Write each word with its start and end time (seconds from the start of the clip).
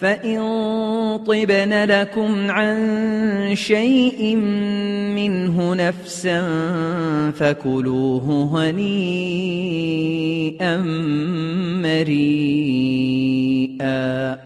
فإن 0.00 0.38
طبن 1.26 1.84
لكم 1.84 2.50
عن 2.50 2.76
شيء 3.54 4.36
منه 5.16 5.74
نفسا 5.74 6.42
فكلوه 7.30 8.50
هنيئا 8.54 9.96
مريئا 13.76 14.45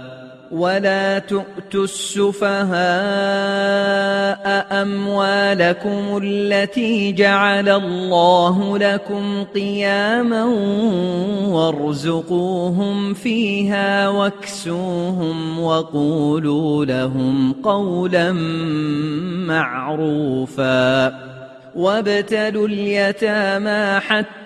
ولا 0.51 1.19
تؤتوا 1.19 1.83
السفهاء 1.83 2.71
اموالكم 4.81 6.19
التي 6.23 7.11
جعل 7.11 7.69
الله 7.69 8.77
لكم 8.77 9.43
قياما 9.43 10.43
وارزقوهم 11.47 13.13
فيها 13.13 14.09
واكسوهم 14.09 15.59
وقولوا 15.59 16.85
لهم 16.85 17.53
قولا 17.63 18.31
معروفا 19.47 21.15
وابتلوا 21.75 22.67
اليتامى 22.67 23.99
حتى 23.99 24.40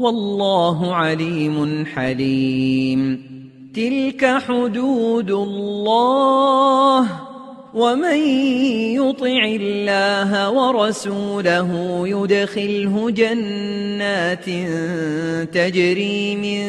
والله 0.00 0.94
عليم 0.94 1.86
حليم. 1.86 3.30
تلك 3.74 4.38
حدود 4.48 5.30
الله 5.30 7.06
ومن 7.74 8.18
يطع 8.98 9.44
الله 9.44 10.50
ورسوله 10.50 11.70
يدخله 12.08 13.10
جنات 13.10 14.44
تجري 15.54 16.36
من 16.36 16.62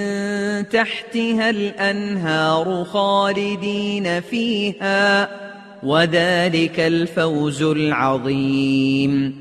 تحتها 0.70 1.50
الأنهار 1.50 2.86
خالدين 2.86 4.22
فيها 4.22 5.30
وذلك 5.84 6.80
الفوز 6.80 7.64
العظيم. 7.64 9.41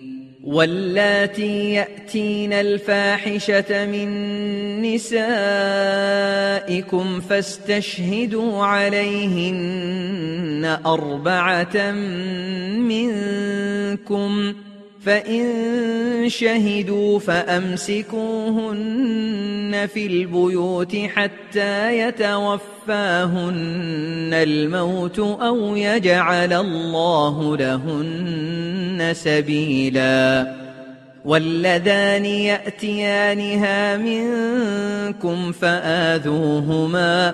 واللاتي 0.51 1.73
يأتين 1.73 2.53
الفاحشة 2.53 3.85
من 3.85 4.11
نسائكم 4.81 5.21
فاستشهدوا 7.19 8.65
عليهن 8.65 9.99
أربعة 10.85 11.91
منكم 12.91 14.53
فإن 15.05 16.29
شهدوا 16.29 17.19
فأمسكوهن 17.19 18.19
في 19.93 20.05
البيوت 20.05 20.95
حتى 20.95 21.99
يتوفاهن 21.99 23.49
الموت 24.33 25.19
أو 25.19 25.75
يجعل 25.75 26.53
الله 26.53 27.57
لهن 27.57 29.13
سبيلا. 29.13 30.55
واللذان 31.25 32.25
يأتيانها 32.25 33.97
منكم 33.97 35.51
فآذوهما 35.51 37.33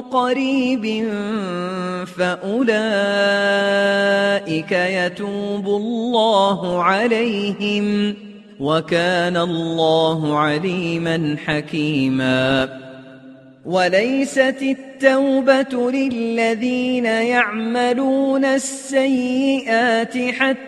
قريب 0.00 1.08
فأولئك 2.06 2.62
يتوب 4.72 5.66
الله 5.66 6.82
عليهم 6.82 8.14
وكان 8.60 9.36
الله 9.36 10.38
عليما 10.38 11.36
حكيما. 11.46 12.68
وليست 13.66 14.56
التوبة 14.62 15.90
للذين 15.90 17.04
يعملون 17.04 18.44
السيئات 18.44 20.18
حتى 20.18 20.67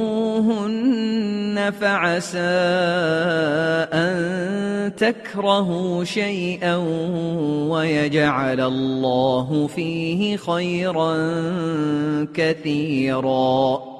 فعسى 1.81 2.39
أن 3.93 4.93
تكرهوا 4.97 6.05
شيئا 6.05 6.77
ويجعل 7.71 8.61
الله 8.61 9.67
فيه 9.67 10.37
خيرا 10.37 11.17
كثيرا 12.35 14.00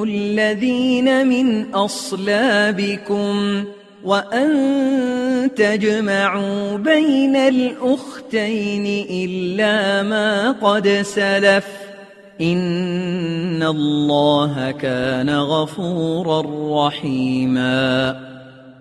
الذين 0.03 1.27
من 1.27 1.73
أصلابكم 1.73 3.63
وأن 4.03 5.49
تجمعوا 5.55 6.77
بين 6.77 7.35
الأختين 7.35 9.05
إلا 9.09 10.03
ما 10.03 10.51
قد 10.51 10.87
سلف 10.87 11.67
إن 12.41 13.63
الله 13.63 14.71
كان 14.71 15.29
غفورا 15.29 16.43
رحيماً 16.87 18.28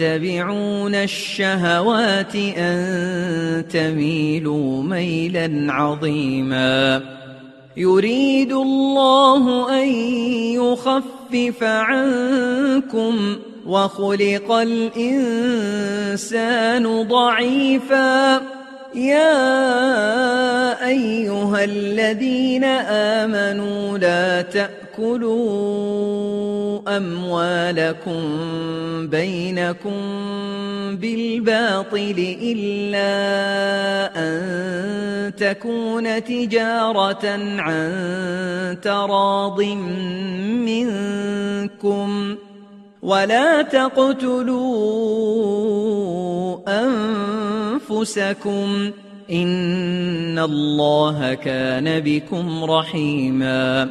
يتبعون 0.00 0.94
الشهوات 0.94 2.36
أن 2.36 3.64
تميلوا 3.72 4.82
ميلا 4.82 5.72
عظيما. 5.72 7.02
يريد 7.76 8.52
الله 8.52 9.72
أن 9.82 9.88
يخفف 10.54 11.62
عنكم 11.62 13.36
وخلق 13.66 14.52
الإنسان 14.52 15.62
ضعيفاً. 17.08 18.40
يا 18.94 20.86
أيها 20.86 21.64
الذين 21.64 22.64
آمنوا 22.64 23.98
لا 23.98 24.42
تأكلوا 24.42 24.89
أموالكم 26.88 28.22
بينكم 29.06 30.00
بالباطل 30.96 32.36
إلا 32.42 33.10
أن 34.16 35.36
تكون 35.36 36.24
تجارة 36.24 37.26
عن 37.58 38.76
تراض 38.82 39.62
منكم 40.68 42.36
ولا 43.02 43.62
تقتلوا 43.62 44.60
أنفسكم 47.88 48.90
إن 49.32 50.38
الله 50.38 51.34
كان 51.34 52.00
بكم 52.00 52.64
رحيما 52.64 53.90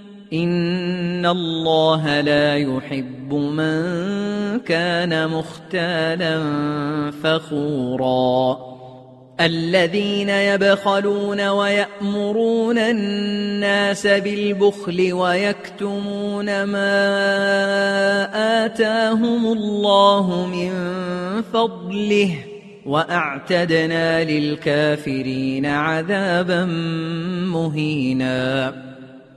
إن 0.33 1.25
الله 1.25 2.21
لا 2.21 2.57
يحب 2.57 3.33
من 3.33 3.79
كان 4.59 5.27
مختالا 5.29 6.39
فخورا 7.23 8.57
الذين 9.41 10.29
يبخلون 10.29 11.47
ويأمرون 11.47 12.77
الناس 12.77 14.07
بالبخل 14.07 15.13
ويكتمون 15.13 16.63
ما 16.63 16.95
آتاهم 18.65 19.45
الله 19.53 20.47
من 20.47 20.71
فضله 21.41 22.35
وأعتدنا 22.85 24.23
للكافرين 24.23 25.65
عذابا 25.65 26.65
مهيناً 27.45 28.90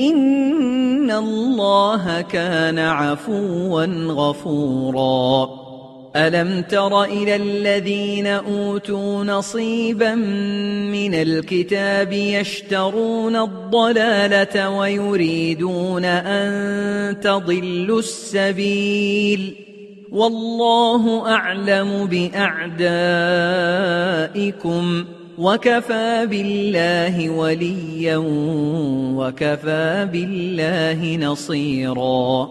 إن 0.00 1.10
الله 1.10 2.20
كان 2.20 2.78
عفوا 2.78 3.84
غفورا. 4.08 5.48
ألم 6.16 6.62
تر 6.62 7.04
إلى 7.04 7.36
الذين 7.36 8.26
أوتوا 8.26 9.24
نصيبا 9.24 10.14
من 10.14 11.14
الكتاب 11.14 12.12
يشترون 12.12 13.36
الضلالة 13.36 14.70
ويريدون 14.70 16.04
أن 16.04 17.20
تضلوا 17.20 17.98
السبيل. 17.98 19.54
والله 20.12 21.34
أعلم 21.34 22.06
بأعدائكم. 22.06 22.78
وكفى 25.38 26.26
بالله 26.26 27.30
وليا 27.30 28.16
وكفى 29.16 30.08
بالله 30.12 31.16
نصيرا 31.16 32.50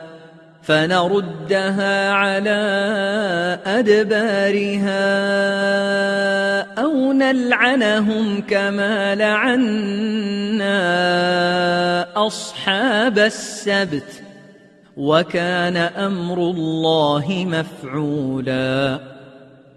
فنردها 0.63 2.11
على 2.11 2.61
أدبارها 3.65 5.01
أو 6.81 7.13
نلعنهم 7.13 8.41
كما 8.41 9.15
لعنا 9.15 10.77
أصحاب 12.27 13.19
السبت 13.19 14.23
وكان 14.97 15.77
أمر 15.77 16.37
الله 16.37 17.45
مفعولا 17.47 19.10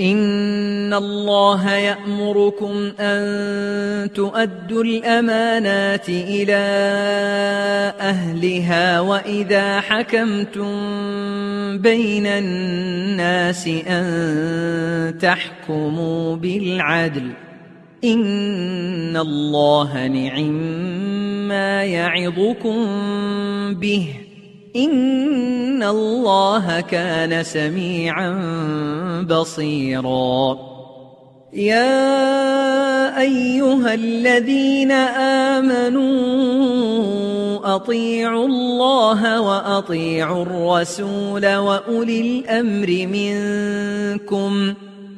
ان 0.00 0.94
الله 0.94 1.70
يامركم 1.70 2.92
ان 3.00 4.12
تؤدوا 4.12 4.84
الامانات 4.84 6.08
إلى 6.08 6.64
اهلها 8.00 9.00
واذا 9.00 9.80
حكمتم 9.80 10.68
بين 11.78 12.26
الناس 12.26 13.68
ان 13.68 15.18
تحكموا 15.20 16.36
بالعدل 16.36 17.30
ان 18.04 19.16
الله 19.16 20.06
نعم 20.06 20.52
ما 21.48 21.84
يعظكم 21.84 22.84
به 23.74 24.23
ان 24.76 25.82
الله 25.82 26.80
كان 26.80 27.42
سميعا 27.42 28.30
بصيرا. 29.30 30.58
يا 31.52 33.20
ايها 33.20 33.94
الذين 33.94 34.90
امنوا 35.62 36.14
اطيعوا 37.76 38.46
الله 38.46 39.40
واطيعوا 39.40 40.42
الرسول 40.42 41.56
واولي 41.56 42.20
الامر 42.20 43.06
منكم 43.06 44.74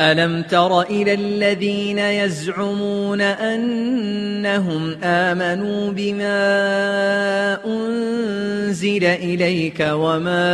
ألم 0.00 0.42
تر 0.42 0.82
إلى 0.82 1.14
الذين 1.14 1.98
يزعمون 1.98 3.20
أنهم 3.20 4.96
آمنوا 5.04 5.92
بما 5.92 6.38
أنزل 7.66 9.04
إليك 9.04 9.88
وما 9.92 10.50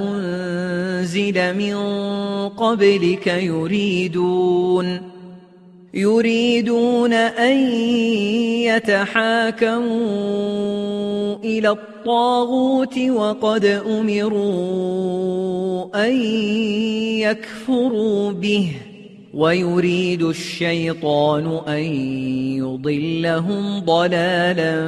أنزل 0.00 1.56
من 1.56 1.76
قبلك 2.48 3.26
يريدون 3.26 5.00
يريدون 5.94 7.12
أن 7.12 7.56
يتحاكموا 8.64 10.08
إلى 11.44 11.68
الطاغوت 11.70 12.98
وقد 12.98 13.64
أمروا 13.64 14.46
أن 16.06 16.22
يكفروا 17.20 18.32
به 18.32 18.72
ويريد 19.34 20.22
الشيطان 20.22 21.60
أن 21.68 21.82
يضلهم 22.58 23.80
ضلالا 23.80 24.86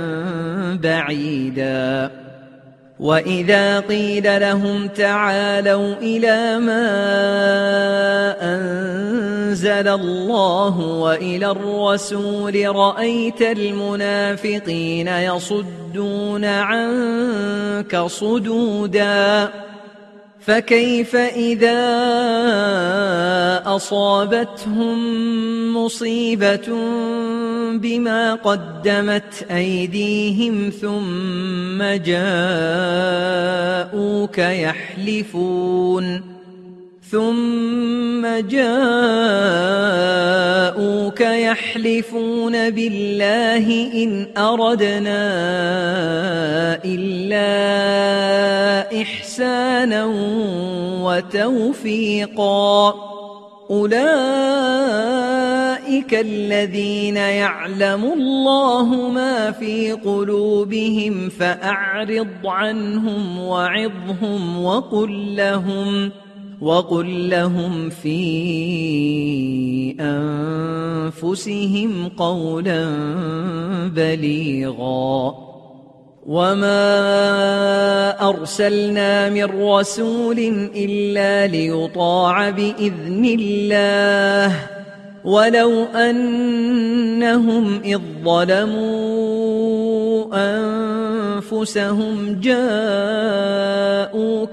بعيدا. 0.82 2.10
وإذا 3.00 3.80
قيل 3.80 4.40
لهم 4.40 4.88
تعالوا 4.88 5.94
إلى 5.94 6.58
ما 6.58 6.86
أنزل 8.42 9.88
الله 9.88 10.78
وإلى 10.80 11.50
الرسول 11.50 12.76
رأيت 12.76 13.42
المنافقين 13.42 15.08
يصدون 15.08 15.79
عنك 16.44 17.96
صدوداً 18.06 19.50
فكيف 20.40 21.16
إذا 21.16 21.80
أصابتهم 23.66 24.96
مصيبة 25.76 26.68
بما 27.78 28.34
قدمت 28.34 29.46
أيديهم 29.50 30.70
ثم 30.80 31.82
جاءوك 32.04 33.18
يحلفون 34.38 36.22
ثم 37.10 38.26
جاءوك 38.48 38.70
يحلفون 41.20 42.70
بالله 42.70 43.92
إن 43.94 44.26
أردنا 44.38 45.24
إلا 46.84 47.50
إحسانا 49.02 50.04
وتوفيقا. 51.02 52.94
أولئك 53.70 53.94
الذين 56.14 57.16
يعلم 57.16 58.04
الله 58.04 59.08
ما 59.08 59.50
في 59.50 59.92
قلوبهم 59.92 61.28
فأعرض 61.28 62.28
عنهم 62.44 63.38
وعظهم 63.38 64.64
وقل 64.64 65.36
لهم 65.36 66.08
ۖ 66.08 66.12
وقل 66.60 67.30
لهم 67.30 67.90
في 67.90 68.20
أنفسهم 70.00 72.08
قولا 72.08 72.90
بليغا 73.94 75.34
وما 76.26 77.08
أرسلنا 78.28 79.30
من 79.30 79.44
رسول 79.44 80.38
إلا 80.76 81.46
ليطاع 81.46 82.50
بإذن 82.50 83.24
الله 83.24 84.56
ولو 85.24 85.84
أنهم 85.84 87.80
إذ 87.84 88.00
ظلموا 88.24 89.49
أنفسهم 90.34 92.16
جاءوك 92.40 92.58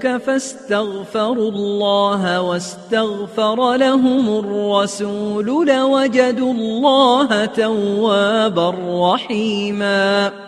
فاستغفروا 0.06 1.50
الله 1.50 2.40
واستغفر 2.40 3.74
لهم 3.74 4.38
الرسول 4.38 5.66
لوجدوا 5.68 6.52
الله 6.52 7.44
توابا 7.44 8.74
رحيماً 9.14 10.47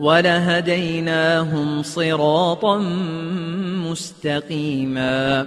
ولهديناهم 0.00 1.82
صراطا 1.82 2.78
مستقيما 3.90 5.46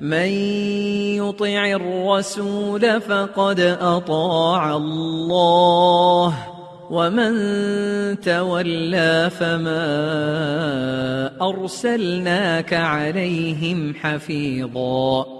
من 0.00 0.28
يطع 1.16 1.66
الرسول 1.66 3.00
فقد 3.00 3.60
أطاع 3.80 4.76
الله 4.76 6.34
ومن 6.90 7.34
تولى 8.20 9.30
فما 9.30 9.90
أرسلناك 11.42 12.74
عليهم 12.74 13.94
حفيظا. 13.94 15.39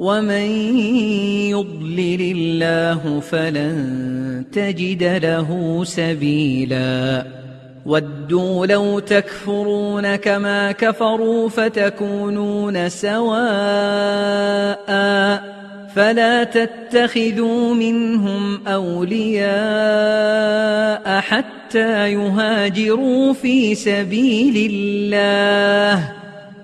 ومن 0.00 0.48
يضلل 1.52 2.32
الله 2.36 3.20
فلن 3.20 4.44
تجد 4.52 5.02
له 5.02 5.80
سبيلا 5.84 7.24
ودوا 7.86 8.66
لو 8.66 8.98
تكفرون 8.98 10.16
كما 10.16 10.72
كفروا 10.72 11.48
فتكونون 11.48 12.88
سواء 12.88 13.40
فلا 15.94 16.44
تتخذوا 16.44 17.74
منهم 17.74 18.66
أولياء 18.66 19.50
حتى 21.20 22.12
يهاجروا 22.12 23.32
في 23.32 23.74
سبيل 23.74 24.70
الله 24.70 26.19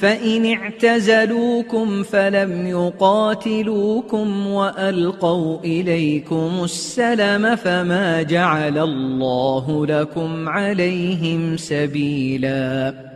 فإن 0.00 0.52
اعتزلوكم 0.52 2.02
فلم 2.02 2.66
يقاتلوكم 2.66 4.46
وألقوا 4.46 5.60
إليكم 5.64 6.50
السلم 6.64 7.56
فما 7.56 8.22
جعل 8.22 8.78
الله 8.78 9.86
لكم 9.86 10.48
عليهم 10.48 11.56
سبيلاً 11.56 13.15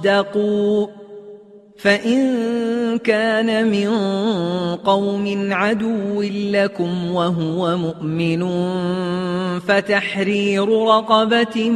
يصدقوا 0.00 0.86
فإن 1.78 2.98
كان 2.98 3.70
من 3.70 3.90
قوم 4.76 5.48
عدو 5.52 6.22
لكم 6.52 7.10
وهو 7.10 7.76
مؤمن 7.76 8.40
فتحرير 9.60 10.68
رقبة 10.68 11.70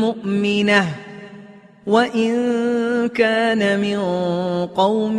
مؤمنة. 0.00 0.84
وإن 1.86 3.08
كان 3.08 3.80
من 3.80 3.98
قوم 4.66 5.18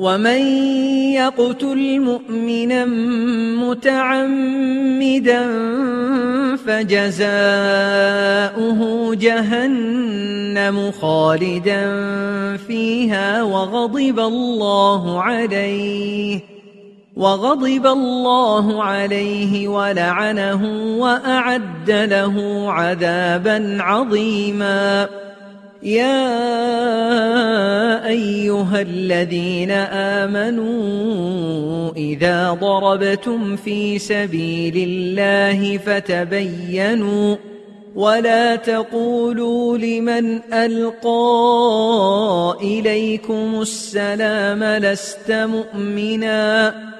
ومن 0.00 0.40
يقتل 1.12 2.00
مؤمنا 2.00 2.84
متعمدا 3.60 5.42
فجزاؤه 6.56 7.20
جهنم 9.14 10.90
خالدا 10.90 11.86
فيها 12.56 13.42
وغضب 13.42 14.18
الله 14.20 15.22
عليه 15.22 16.40
وغضب 17.16 17.86
الله 17.86 18.84
عليه 18.84 19.68
ولعنه 19.68 20.62
وأعد 20.98 21.90
له 21.90 22.64
عذابا 22.72 23.76
عظيماً 23.80 25.08
يا 25.82 26.46
أيها 28.06 28.80
الذين 28.80 29.70
آمنوا 30.20 31.92
إذا 31.96 32.52
ضربتم 32.52 33.56
في 33.56 33.98
سبيل 33.98 34.76
الله 34.76 35.78
فتبينوا 35.78 37.36
ولا 37.94 38.56
تقولوا 38.56 39.78
لمن 39.78 40.40
ألقى 40.52 41.08
إليكم 42.62 43.60
السلام 43.60 44.64
لست 44.64 45.30
مؤمناً 45.30 46.99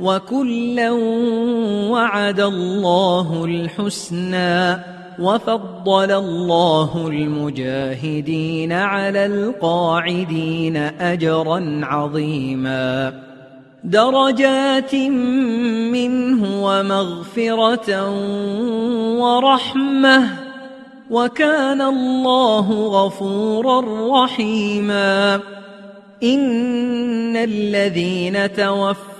وكلا 0.00 0.90
وعد 1.90 2.40
الله 2.40 3.44
الحسنى 3.44 4.82
وفضل 5.18 6.10
الله 6.10 7.08
المجاهدين 7.08 8.72
على 8.72 9.26
القاعدين 9.26 10.76
أجرا 10.76 11.80
عظيما. 11.82 13.12
درجات 13.84 14.94
منه 15.92 16.64
ومغفرة 16.64 18.10
ورحمة. 19.20 20.24
وكان 21.10 21.80
الله 21.80 22.70
غفورا 22.70 23.84
رحيما. 24.24 25.40
إن 26.22 27.36
الذين 27.36 28.52
توفوا 28.52 29.09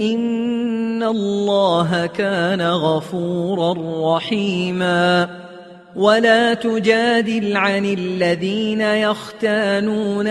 إن 0.00 1.02
الله 1.02 2.06
كان 2.06 2.62
غفورا 2.62 3.74
رحيما 4.16 5.28
ولا 5.96 6.54
تجادل 6.54 7.56
عن 7.56 7.84
الذين 7.84 8.80
يختانون 8.80 10.26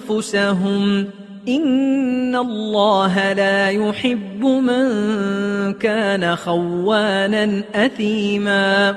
أنفسهم 0.00 1.06
إن 1.48 2.36
الله 2.36 3.32
لا 3.32 3.70
يحب 3.70 4.44
من 4.44 4.88
كان 5.72 6.36
خوانا 6.36 7.62
أثيما 7.74 8.96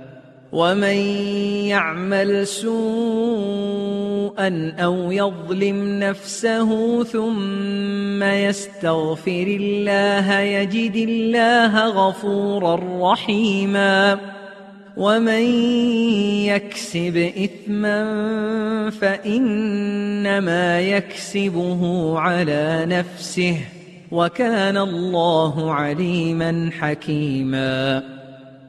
ومن 0.51 0.97
يعمل 1.67 2.47
سوءا 2.47 3.71
أو 4.79 5.11
يظلم 5.11 5.99
نفسه 5.99 7.03
ثم 7.03 8.23
يستغفر 8.23 9.57
الله 9.59 10.39
يجد 10.39 10.95
الله 10.95 11.87
غفورا 11.87 12.79
رحيماً 13.11 14.19
ومن 14.97 15.45
يكسب 16.45 17.31
إثما 17.37 17.99
فإنما 18.89 20.81
يكسبه 20.81 22.13
على 22.19 22.85
نفسه 22.89 23.57
وكان 24.11 24.77
الله 24.77 25.73
عليما 25.73 26.69
حكيما 26.79 28.03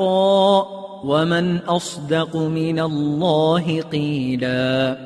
حقا 0.00 0.66
ومن 1.04 1.56
أصدق 1.56 2.36
من 2.36 2.80
الله 2.80 3.80
قيلاً. 3.80 4.96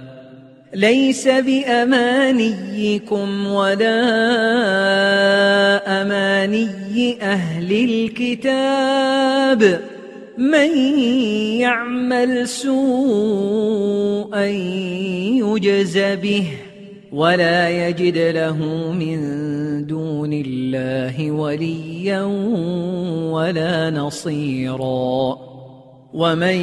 ليس 0.74 1.28
بأمانيكم 1.28 3.46
ولا 3.46 4.00
أماني 6.02 7.22
أهل 7.22 7.90
الكتاب. 7.90 9.80
من 10.38 10.78
يعمل 11.58 12.48
سوءا 12.48 14.46
يجز 15.34 15.98
به. 15.98 16.46
ولا 17.14 17.88
يجد 17.88 18.18
له 18.18 18.56
من 18.92 19.18
دون 19.86 20.32
الله 20.32 21.30
وليا 21.30 22.22
ولا 23.30 23.90
نصيراً. 23.90 25.54
ومن 26.14 26.54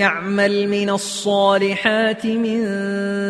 يعمل 0.00 0.68
من 0.68 0.90
الصالحات 0.90 2.26
من 2.26 2.64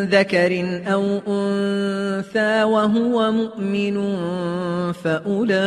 ذكر 0.03 0.81
أو 0.87 1.19
أنثى 1.27 2.63
وهو 2.63 3.31
مؤمن 3.31 4.13
فأولئك 4.93 5.61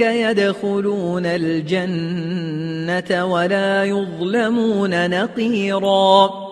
يدخلون 0.00 1.26
الجنة 1.26 3.24
ولا 3.26 3.84
يظلمون 3.84 5.10
نقيرا. 5.10 6.51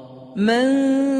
من 0.35 0.65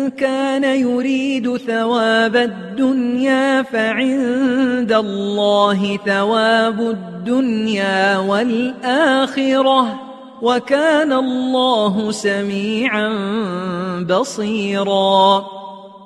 كان 0.10 0.64
يريد 0.64 1.58
ثواب 1.58 2.36
الدنيا 2.36 3.62
فعند 3.62 4.92
الله 4.92 5.98
ثواب 6.06 6.80
الدنيا 6.82 8.18
والآخرة 8.18 10.00
وكان 10.42 11.14
الله 11.14 12.12
سميعا 12.12 13.10
بصيراً. 14.10 15.61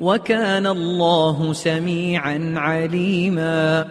وكان 0.00 0.66
الله 0.66 1.52
سميعا 1.52 2.54
عليما. 2.56 3.86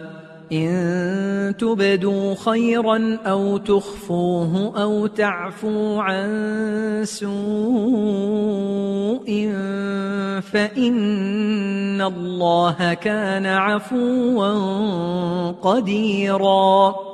إن 0.52 1.54
تبدوا 1.58 2.34
خيرا 2.34 3.18
أو 3.26 3.56
تخفوه 3.56 4.82
أو 4.82 5.06
تعفو 5.06 6.00
عن 6.00 7.00
سوء 7.04 7.32
فإن 10.52 12.02
الله 12.02 12.94
كان 12.94 13.46
عفوا 13.46 14.52
قديراً. 15.50 17.13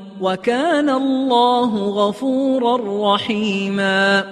وكان 0.21 0.89
الله 0.89 1.89
غفورا 1.89 3.15
رحيما. 3.15 4.23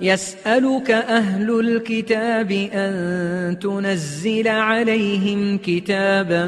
يسألك 0.00 0.90
أهل 0.90 1.60
الكتاب 1.60 2.50
أن 2.52 3.58
تنزل 3.58 4.48
عليهم 4.48 5.58
كتابا 5.58 6.46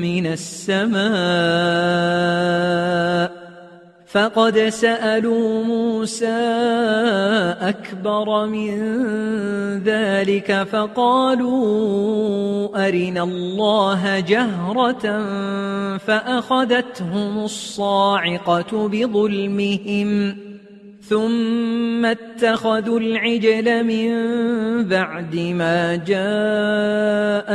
من 0.00 0.26
السماء. 0.26 1.04
فقد 4.14 4.58
سألوا 4.58 5.64
موسى 5.64 6.26
أكبر 7.60 8.46
من 8.46 8.78
ذلك 9.82 10.66
فقالوا 10.70 11.58
أرنا 12.88 13.22
الله 13.22 14.20
جهرة 14.20 15.26
فأخذتهم 15.98 17.44
الصاعقة 17.44 18.88
بظلمهم 18.88 20.36
ثم 21.08 22.04
اتخذوا 22.04 23.00
العجل 23.00 23.84
من 23.84 24.14
بعد 24.88 25.36
ما 25.36 25.96
جاءتهم 27.46 27.54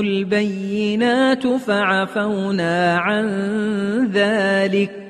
البينات 0.00 1.46
فعفونا 1.46 2.98
عن 2.98 3.26
ذلك 4.12 5.09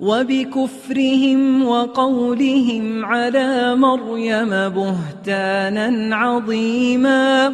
وبكفرهم 0.00 1.66
وقولهم 1.66 3.04
على 3.04 3.76
مريم 3.76 4.50
بهتانا 4.50 6.16
عظيما 6.16 7.52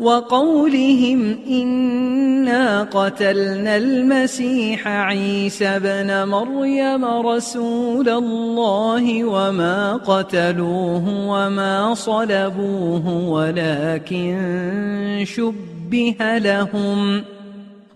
وقولهم 0.00 1.38
إنا 1.48 2.82
قتلنا 2.82 3.76
المسيح 3.76 4.88
عيسى 4.88 5.78
بن 5.78 6.28
مريم 6.28 7.04
رسول 7.04 8.08
الله 8.08 9.24
وما 9.24 9.96
قتلوه 9.96 11.28
وما 11.28 11.94
صلبوه 11.94 13.28
ولكن 13.28 14.36
شبه 15.24 16.38
لهم 16.38 17.20
ۖ 17.20 17.39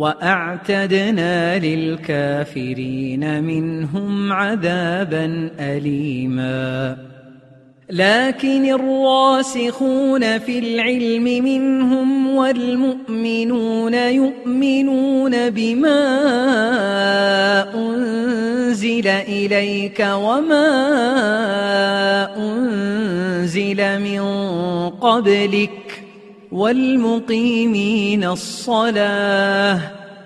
وأعتدنا 0.00 1.58
للكافرين 1.58 3.44
منهم 3.44 4.32
عذابا 4.32 5.50
اليما. 5.60 6.96
لكن 7.90 8.64
الراسخون 8.64 10.38
في 10.38 10.58
العلم 10.58 11.44
منهم 11.44 12.36
والمؤمنون 12.36 13.94
يؤمنون 13.94 15.50
بما 15.50 16.00
أنزل 17.74 19.06
إليك 19.08 20.06
وما 20.14 20.68
أنزل 22.36 24.00
من 24.00 24.20
قبلك. 24.88 25.79
والمقيمين 26.52 28.24
الصلاة 28.24 29.80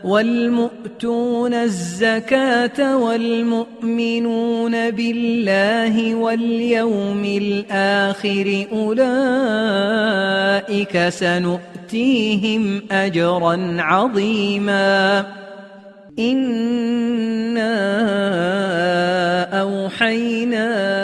والمؤتون 0.04 1.54
الزكاة 1.54 2.96
والمؤمنون 2.96 4.90
بالله 4.90 6.14
واليوم 6.14 7.24
الآخر 7.24 8.66
أولئك 8.72 9.08
سنؤتيهم 11.08 12.82
أجرا 12.90 13.76
عظيما. 13.78 15.26
إنا 16.18 17.74
أوحينا 19.60 21.03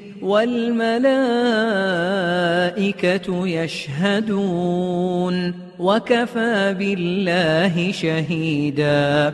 والملائكة 0.21 1.07
يشهدون 3.47 5.53
وكفى 5.79 6.75
بالله 6.79 7.91
شهيدا. 7.91 9.33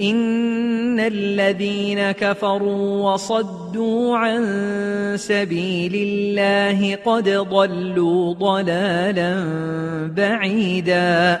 إن 0.00 1.00
الذين 1.00 2.12
كفروا 2.12 3.12
وصدوا 3.12 4.16
عن 4.16 4.42
سبيل 5.16 5.92
الله 5.94 6.98
قد 7.04 7.28
ضلوا 7.28 8.34
ضلالا 8.34 9.44
بعيدا. 10.16 11.40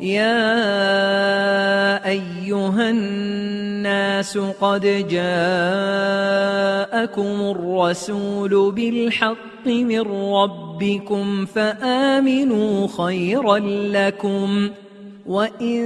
يا 0.00 0.48
أيها 2.08 2.90
الناس 2.90 4.38
قد 4.38 4.80
جاءكم 5.10 5.20
الرسول 7.50 8.72
بالحق 8.72 9.66
من 9.66 10.00
ربكم 10.32 11.46
فآمنوا 11.46 12.88
خيرا 12.88 13.58
لكم 13.92 14.70
وإن 15.26 15.80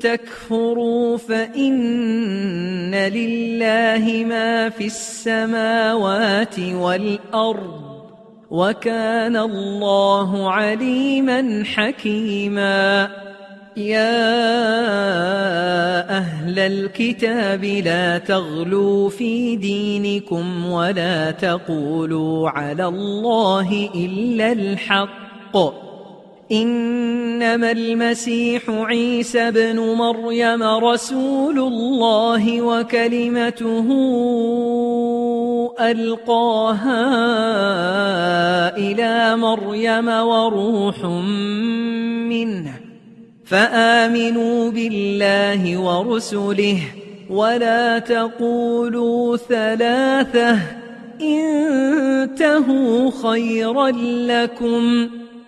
تكفروا 0.00 1.16
فإن 1.16 2.94
لله 2.94 4.24
ما 4.28 4.68
في 4.68 4.86
السماوات 4.86 6.58
والأرض 6.58 7.93
وكان 8.54 9.36
الله 9.36 10.50
عليما 10.50 11.64
حكيما. 11.74 13.08
يا 13.76 14.14
أهل 16.18 16.58
الكتاب 16.58 17.64
لا 17.64 18.18
تغلوا 18.18 19.10
في 19.10 19.56
دينكم 19.56 20.70
ولا 20.70 21.30
تقولوا 21.30 22.50
على 22.50 22.86
الله 22.86 23.90
إلا 23.94 24.52
الحق. 24.52 25.83
إنما 26.52 27.70
المسيح 27.70 28.62
عيسى 28.68 29.48
ابن 29.48 29.80
مريم 29.80 30.62
رسول 30.62 31.58
الله 31.58 32.62
وكلمته 32.62 33.88
ألقاها 35.80 37.06
إلى 38.76 39.36
مريم 39.36 40.08
وروح 40.08 41.04
منه 42.28 42.72
فآمنوا 43.44 44.70
بالله 44.70 45.78
ورسله 45.78 46.80
ولا 47.30 47.98
تقولوا 47.98 49.36
ثلاثة 49.36 50.58
إنتهوا 51.20 53.10
خيرا 53.22 53.90
لكم 54.28 55.08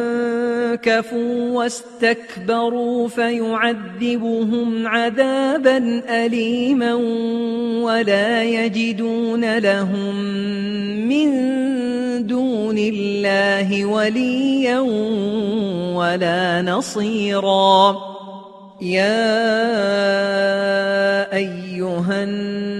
واستكبروا 1.52 3.08
فيعذبهم 3.08 4.88
عذابا 4.88 5.78
اليما 6.10 6.94
ولا 7.84 8.44
يجدون 8.44 9.58
لهم 9.58 10.16
من 11.08 11.30
دون 12.28 12.78
الله 12.78 13.86
وليا 13.86 14.80
ولا 15.96 16.62
نصيرا 16.62 17.98
يا 18.82 19.30
ايها 21.34 22.24
الناس 22.24 22.79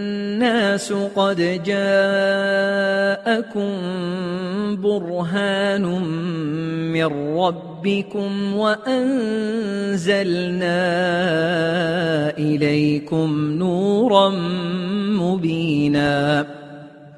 قد 1.16 1.64
جاءكم 1.64 2.00
برهان 4.82 5.86
من 6.94 7.06
ربكم 7.38 8.56
وأنزلنا 8.56 10.00
إليكم 12.38 13.52
نورا 13.52 14.30
مبينا 15.20 16.46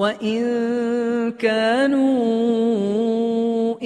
وإن 0.00 0.40
كانوا 1.38 2.70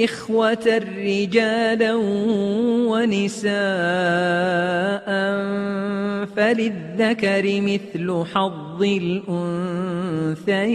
إخوة 0.04 0.82
رجالا 0.98 1.94
ونساء 2.90 3.54
فللذكر 6.36 7.60
مثل 7.60 8.24
حظ 8.34 8.82
الأنثيين 10.42 10.74